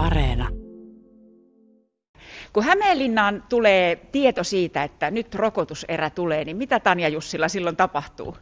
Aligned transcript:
Areena. 0.00 0.48
Kun 2.52 2.64
Hämeenlinnaan 2.64 3.42
tulee 3.48 3.96
tieto 3.96 4.44
siitä, 4.44 4.82
että 4.82 5.10
nyt 5.10 5.34
rokotuserä 5.34 6.10
tulee, 6.10 6.44
niin 6.44 6.56
mitä 6.56 6.80
Tanja 6.80 7.08
Jussila 7.08 7.48
silloin 7.48 7.76
tapahtuu? 7.76 8.36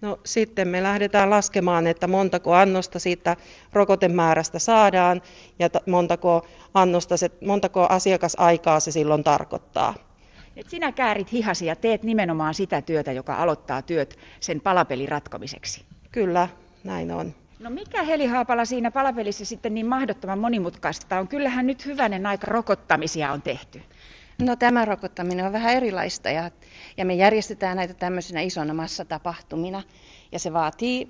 No 0.00 0.20
sitten 0.24 0.68
me 0.68 0.82
lähdetään 0.82 1.30
laskemaan, 1.30 1.86
että 1.86 2.06
montako 2.06 2.52
annosta 2.52 2.98
siitä 2.98 3.36
rokotemäärästä 3.72 4.58
saadaan 4.58 5.22
ja 5.58 5.68
montako, 5.86 6.46
annosta 6.74 7.16
se, 7.16 7.30
montako 7.46 7.86
asiakasaikaa 7.88 8.80
se 8.80 8.90
silloin 8.90 9.24
tarkoittaa. 9.24 9.94
Et 10.56 10.70
sinä 10.70 10.92
käärit 10.92 11.32
hihasi 11.32 11.66
ja 11.66 11.76
teet 11.76 12.02
nimenomaan 12.02 12.54
sitä 12.54 12.82
työtä, 12.82 13.12
joka 13.12 13.34
aloittaa 13.34 13.82
työt 13.82 14.18
sen 14.40 14.60
palapelin 14.60 15.08
ratkomiseksi. 15.08 15.84
Kyllä, 16.12 16.48
näin 16.84 17.10
on. 17.10 17.34
No 17.58 17.70
mikä 17.70 18.02
Heli 18.02 18.26
Haapala 18.26 18.64
siinä 18.64 18.90
palapelissä 18.90 19.44
sitten 19.44 19.74
niin 19.74 19.86
mahdottoman 19.86 20.38
monimutkaista 20.38 21.18
on? 21.18 21.28
Kyllähän 21.28 21.66
nyt 21.66 21.86
hyvänen 21.86 22.26
aika 22.26 22.46
rokottamisia 22.46 23.32
on 23.32 23.42
tehty. 23.42 23.82
No 24.42 24.56
tämä 24.56 24.84
rokottaminen 24.84 25.46
on 25.46 25.52
vähän 25.52 25.74
erilaista 25.74 26.30
ja, 26.30 26.50
ja 26.96 27.04
me 27.04 27.14
järjestetään 27.14 27.76
näitä 27.76 27.94
tämmöisinä 27.94 28.40
isona 28.40 28.74
massatapahtumina 28.74 29.82
ja 30.32 30.38
se 30.38 30.52
vaatii 30.52 31.08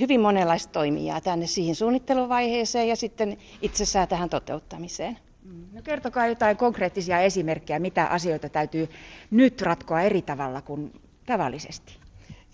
hyvin 0.00 0.20
monenlaista 0.20 0.72
toimijaa 0.72 1.20
tänne 1.20 1.46
siihen 1.46 1.74
suunnitteluvaiheeseen 1.74 2.88
ja 2.88 2.96
sitten 2.96 3.38
itsessään 3.62 4.08
tähän 4.08 4.30
toteuttamiseen. 4.30 5.18
Mm. 5.44 5.64
No 5.72 5.82
kertokaa 5.82 6.26
jotain 6.26 6.56
konkreettisia 6.56 7.20
esimerkkejä, 7.20 7.78
mitä 7.78 8.06
asioita 8.06 8.48
täytyy 8.48 8.88
nyt 9.30 9.62
ratkoa 9.62 10.00
eri 10.00 10.22
tavalla 10.22 10.62
kuin 10.62 11.00
tavallisesti 11.26 11.96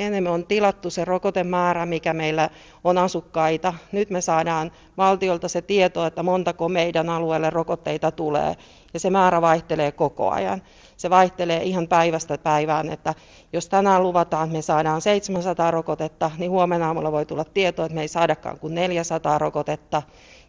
enemmän 0.00 0.32
on 0.32 0.46
tilattu 0.46 0.90
se 0.90 1.04
rokotemäärä, 1.04 1.86
mikä 1.86 2.14
meillä 2.14 2.50
on 2.84 2.98
asukkaita. 2.98 3.74
Nyt 3.92 4.10
me 4.10 4.20
saadaan 4.20 4.72
valtiolta 4.96 5.48
se 5.48 5.62
tieto, 5.62 6.06
että 6.06 6.22
montako 6.22 6.68
meidän 6.68 7.10
alueelle 7.10 7.50
rokotteita 7.50 8.10
tulee, 8.10 8.56
ja 8.94 9.00
se 9.00 9.10
määrä 9.10 9.40
vaihtelee 9.40 9.92
koko 9.92 10.30
ajan. 10.30 10.62
Se 10.96 11.10
vaihtelee 11.10 11.62
ihan 11.62 11.88
päivästä 11.88 12.38
päivään, 12.38 12.90
että 12.90 13.14
jos 13.52 13.68
tänään 13.68 14.02
luvataan, 14.02 14.44
että 14.44 14.56
me 14.56 14.62
saadaan 14.62 15.00
700 15.00 15.70
rokotetta, 15.70 16.30
niin 16.38 16.50
huomenna 16.50 16.86
aamulla 16.86 17.12
voi 17.12 17.26
tulla 17.26 17.44
tieto, 17.44 17.84
että 17.84 17.94
me 17.94 18.00
ei 18.00 18.08
saadakaan 18.08 18.58
kuin 18.58 18.74
400 18.74 19.38
rokotetta, 19.38 20.02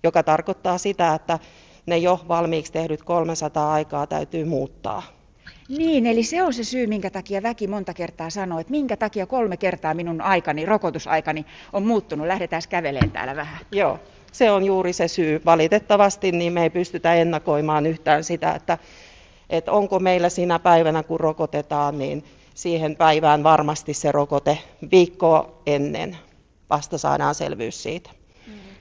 joka 0.04 0.24
tarkoittaa 0.24 0.78
sitä, 0.78 1.14
että 1.14 1.40
ne 1.86 1.98
jo 1.98 2.20
valmiiksi 2.28 2.72
tehdyt 2.72 3.04
300 3.04 3.74
aikaa 3.74 4.08
täytyy 4.08 4.46
muuttaa. 4.46 5.17
Niin, 5.70 6.06
eli 6.06 6.24
se 6.24 6.44
on 6.44 6.54
se 6.54 6.64
syy, 6.64 6.88
minkä 6.88 7.10
takia 7.10 7.44
väki 7.44 7.68
monta 7.68 7.94
kertaa 7.94 8.30
sanoo, 8.30 8.60
että 8.60 8.72
minkä 8.72 8.98
takia 8.98 9.26
kolme 9.26 9.58
kertaa 9.58 9.94
minun 9.94 10.22
aikani, 10.22 10.66
rokotusaikani 10.66 11.46
on 11.74 11.86
muuttunut. 11.86 12.28
Lähdetään 12.28 12.62
käveleen 12.70 13.12
täällä 13.12 13.36
vähän. 13.36 13.60
Joo, 13.72 14.00
se 14.32 14.52
on 14.52 14.64
juuri 14.64 14.94
se 14.94 15.08
syy. 15.08 15.42
Valitettavasti 15.46 16.32
niin 16.32 16.54
me 16.54 16.64
ei 16.64 16.70
pystytä 16.70 17.16
ennakoimaan 17.16 17.86
yhtään 17.86 18.24
sitä, 18.24 18.52
että, 18.52 18.78
että 19.50 19.72
onko 19.72 20.00
meillä 20.00 20.30
siinä 20.30 20.60
päivänä, 20.60 21.04
kun 21.04 21.20
rokotetaan, 21.20 22.00
niin 22.00 22.24
siihen 22.54 22.96
päivään 22.96 23.44
varmasti 23.44 23.94
se 23.94 24.12
rokote 24.12 24.58
viikkoa 24.92 25.62
ennen. 25.66 26.18
Vasta 26.70 26.98
saadaan 26.98 27.36
selvyys 27.36 27.84
siitä. 27.84 28.10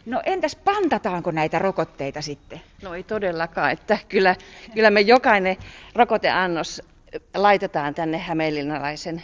No 0.06 0.22
entäs 0.26 0.56
pantataanko 0.56 1.30
näitä 1.30 1.58
rokotteita 1.58 2.22
sitten? 2.22 2.60
No 2.82 2.94
ei 2.94 3.02
todellakaan, 3.02 3.70
että 3.70 3.98
kyllä, 4.08 4.36
kyllä 4.74 4.90
me 4.90 5.00
jokainen 5.00 5.56
rokoteannos 5.94 6.82
laitetaan 7.34 7.94
tänne 7.94 8.18
hämeenlinnalaisen 8.18 9.22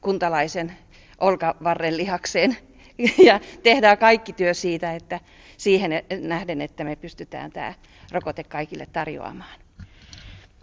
kuntalaisen 0.00 0.72
olkavarren 1.20 1.96
lihakseen 1.96 2.56
ja 3.26 3.40
tehdään 3.62 3.98
kaikki 3.98 4.32
työ 4.32 4.54
siitä, 4.54 4.92
että 4.94 5.20
siihen 5.56 5.90
nähden, 6.20 6.60
että 6.60 6.84
me 6.84 6.96
pystytään 6.96 7.52
tämä 7.52 7.74
rokote 8.12 8.44
kaikille 8.44 8.86
tarjoamaan. 8.92 9.61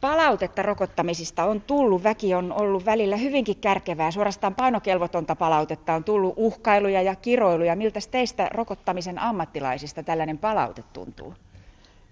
Palautetta 0.01 0.61
rokottamisista 0.61 1.43
on 1.43 1.61
tullut, 1.61 2.03
väki 2.03 2.33
on 2.33 2.53
ollut 2.53 2.85
välillä 2.85 3.17
hyvinkin 3.17 3.57
kärkevää, 3.57 4.11
suorastaan 4.11 4.55
painokelvotonta 4.55 5.35
palautetta, 5.35 5.93
on 5.93 6.03
tullut 6.03 6.33
uhkailuja 6.37 7.01
ja 7.01 7.15
kiroiluja. 7.15 7.75
Miltä 7.75 7.99
teistä 8.11 8.49
rokottamisen 8.53 9.19
ammattilaisista 9.19 10.03
tällainen 10.03 10.37
palaute 10.37 10.83
tuntuu? 10.93 11.33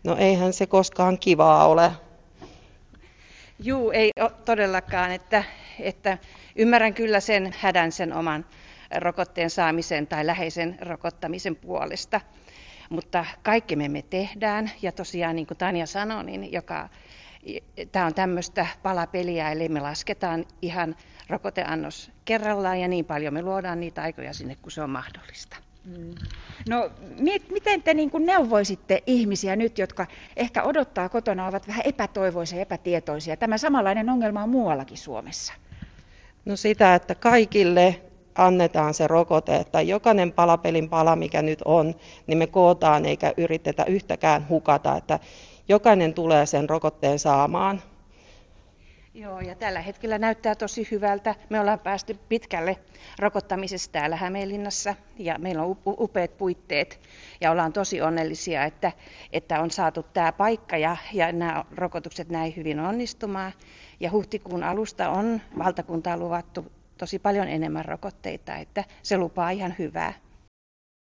No 0.03 0.15
eihän 0.15 0.53
se 0.53 0.65
koskaan 0.65 1.19
kivaa 1.19 1.67
ole. 1.67 1.91
Juu, 3.59 3.91
ei 3.91 4.11
ole 4.19 4.31
todellakaan, 4.45 5.11
että, 5.11 5.43
että 5.79 6.17
ymmärrän 6.55 6.93
kyllä 6.93 7.19
sen 7.19 7.53
hädän 7.59 7.91
sen 7.91 8.13
oman 8.13 8.45
rokotteen 8.95 9.49
saamisen 9.49 10.07
tai 10.07 10.25
läheisen 10.25 10.77
rokottamisen 10.81 11.55
puolesta. 11.55 12.21
Mutta 12.89 13.25
kaikki 13.43 13.75
me 13.75 13.89
me 13.89 14.01
tehdään 14.01 14.71
ja 14.81 14.91
tosiaan 14.91 15.35
niin 15.35 15.47
kuin 15.47 15.57
Tanja 15.57 15.85
sanoi, 15.85 16.23
niin 16.23 16.51
joka 16.51 16.89
Tämä 17.91 18.05
on 18.05 18.13
tämmöistä 18.13 18.67
palapeliä, 18.83 19.51
eli 19.51 19.69
me 19.69 19.79
lasketaan 19.79 20.45
ihan 20.61 20.95
rokoteannos 21.29 22.11
kerrallaan 22.25 22.79
ja 22.79 22.87
niin 22.87 23.05
paljon 23.05 23.33
me 23.33 23.41
luodaan 23.41 23.79
niitä 23.79 24.01
aikoja 24.01 24.33
sinne, 24.33 24.55
kun 24.61 24.71
se 24.71 24.81
on 24.81 24.89
mahdollista. 24.89 25.57
Mm. 25.85 26.15
No 26.69 26.89
miten 27.51 27.83
te 27.83 27.93
niin 27.93 28.11
neuvoisitte 28.19 29.03
ihmisiä 29.05 29.55
nyt, 29.55 29.77
jotka 29.77 30.07
ehkä 30.35 30.63
odottaa 30.63 31.09
kotona, 31.09 31.47
ovat 31.47 31.67
vähän 31.67 31.81
epätoivoisia 31.85 32.57
ja 32.57 32.61
epätietoisia? 32.61 33.37
Tämä 33.37 33.57
samanlainen 33.57 34.09
ongelma 34.09 34.43
on 34.43 34.49
muuallakin 34.49 34.97
Suomessa. 34.97 35.53
No 36.45 36.55
sitä, 36.55 36.95
että 36.95 37.15
kaikille 37.15 38.01
annetaan 38.35 38.93
se 38.93 39.07
rokote, 39.07 39.55
että 39.55 39.81
jokainen 39.81 40.31
palapelin 40.31 40.89
pala, 40.89 41.15
mikä 41.15 41.41
nyt 41.41 41.61
on, 41.65 41.95
niin 42.27 42.37
me 42.37 42.47
kootaan 42.47 43.05
eikä 43.05 43.33
yritetä 43.37 43.85
yhtäkään 43.85 44.49
hukata, 44.49 44.97
että 44.97 45.19
jokainen 45.69 46.13
tulee 46.13 46.45
sen 46.45 46.69
rokotteen 46.69 47.19
saamaan. 47.19 47.81
Joo, 49.13 49.39
ja 49.39 49.55
tällä 49.55 49.81
hetkellä 49.81 50.17
näyttää 50.17 50.55
tosi 50.55 50.87
hyvältä. 50.91 51.35
Me 51.49 51.59
ollaan 51.59 51.79
päästy 51.79 52.17
pitkälle 52.29 52.77
rokottamisessa 53.19 53.91
täällä 53.91 54.15
Hämeenlinnassa 54.15 54.95
ja 55.17 55.39
meillä 55.39 55.63
on 55.63 55.77
upeat 55.87 56.37
puitteet 56.37 56.99
ja 57.41 57.51
ollaan 57.51 57.73
tosi 57.73 58.01
onnellisia, 58.01 58.63
että, 58.63 58.91
että 59.33 59.61
on 59.61 59.71
saatu 59.71 60.03
tämä 60.03 60.31
paikka 60.31 60.77
ja, 60.77 60.97
ja 61.13 61.31
nämä 61.31 61.65
rokotukset 61.75 62.29
näin 62.29 62.55
hyvin 62.55 62.79
onnistumaan. 62.79 63.51
Ja 63.99 64.11
huhtikuun 64.11 64.63
alusta 64.63 65.09
on 65.09 65.41
valtakuntaa 65.57 66.17
luvattu 66.17 66.65
tosi 66.97 67.19
paljon 67.19 67.47
enemmän 67.47 67.85
rokotteita, 67.85 68.55
että 68.55 68.83
se 69.03 69.17
lupaa 69.17 69.49
ihan 69.49 69.75
hyvää. 69.79 70.13